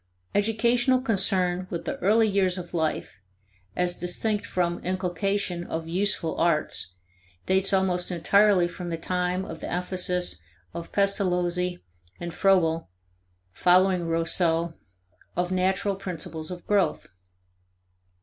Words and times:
Educational 0.33 0.99
concern 0.99 1.67
with 1.69 1.85
the 1.85 1.97
early 1.99 2.27
years 2.27 2.57
of 2.57 2.73
life 2.73 3.19
as 3.75 3.95
distinct 3.95 4.47
from 4.47 4.83
inculcation 4.83 5.63
of 5.63 5.87
useful 5.87 6.35
arts 6.39 6.95
dates 7.45 7.71
almost 7.71 8.09
entirely 8.09 8.67
from 8.67 8.89
the 8.89 8.97
time 8.97 9.45
of 9.45 9.59
the 9.59 9.71
emphasis 9.71 10.41
by 10.73 10.81
Pestalozzi 10.87 11.83
and 12.19 12.33
Froebel, 12.33 12.89
following 13.51 14.07
Rousseau, 14.07 14.73
of 15.35 15.51
natural 15.51 15.95
principles 15.95 16.49
of 16.49 16.65
growth. 16.65 17.09